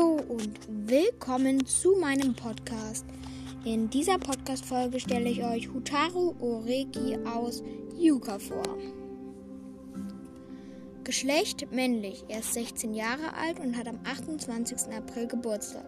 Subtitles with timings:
[0.00, 3.04] und willkommen zu meinem Podcast.
[3.66, 7.62] In dieser Podcast-Folge stelle ich euch Hutaru Oreki aus
[7.98, 8.78] Yuka vor.
[11.04, 12.24] Geschlecht männlich.
[12.28, 14.94] Er ist 16 Jahre alt und hat am 28.
[14.96, 15.84] April Geburtstag.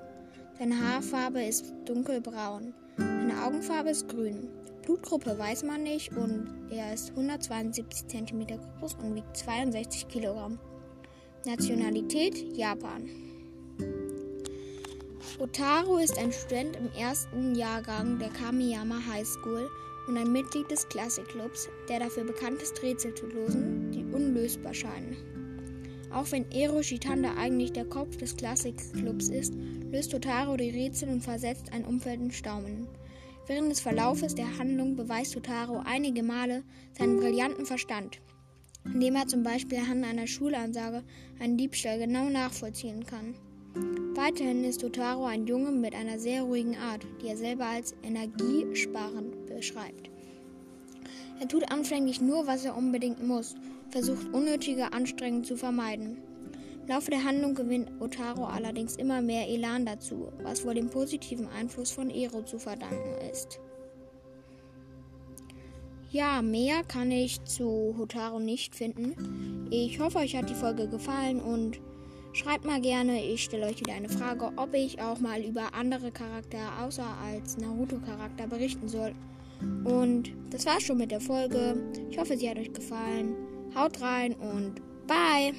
[0.59, 2.75] Seine Haarfarbe ist dunkelbraun.
[2.99, 4.51] Seine Augenfarbe ist grün.
[4.83, 8.47] Blutgruppe weiß man nicht und er ist 172 cm
[8.81, 10.59] groß und wiegt 62 Kilogramm.
[11.47, 13.24] Nationalität Japan.
[15.39, 19.69] Otaru ist ein Student im ersten Jahrgang der Kamiyama High School
[20.07, 25.17] und ein Mitglied des Klassikclubs, der dafür bekannt ist, Rätsel zu lösen, die unlösbar scheinen.
[26.13, 29.55] Auch wenn Ero Shitanda eigentlich der Kopf des Klassikclubs ist,
[29.91, 32.87] löst Otaru die Rätsel und versetzt ein Umfeld in Staunen.
[33.47, 36.63] Während des Verlaufes der Handlung beweist Otaru einige Male
[36.97, 38.21] seinen brillanten Verstand
[38.85, 41.03] indem er zum Beispiel anhand einer Schulansage
[41.41, 43.35] einen Diebstahl genau nachvollziehen kann.
[44.15, 49.47] Weiterhin ist Otaro ein Junge mit einer sehr ruhigen Art, die er selber als energiesparend
[49.47, 50.11] beschreibt.
[51.41, 53.57] Er tut anfänglich nur, was er unbedingt muss,
[53.91, 56.19] versucht unnötige Anstrengungen zu vermeiden.
[56.83, 61.49] Im Laufe der Handlung gewinnt Otaro allerdings immer mehr Elan dazu, was wohl dem positiven
[61.49, 63.59] Einfluss von Ero zu verdanken ist.
[66.13, 69.67] Ja, mehr kann ich zu Hotaru nicht finden.
[69.71, 71.81] Ich hoffe, euch hat die Folge gefallen und
[72.35, 76.11] schreibt mal gerne, ich stelle euch wieder eine Frage, ob ich auch mal über andere
[76.11, 79.15] Charaktere außer als Naruto-Charakter berichten soll.
[79.85, 81.77] Und das war's schon mit der Folge.
[82.11, 83.35] Ich hoffe, sie hat euch gefallen.
[83.75, 84.75] Haut rein und
[85.07, 85.55] bye!